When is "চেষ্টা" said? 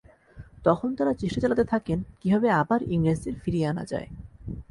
1.13-1.39